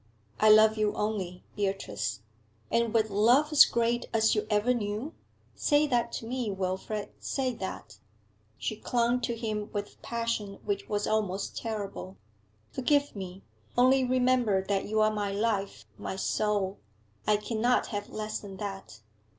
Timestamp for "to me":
6.13-6.49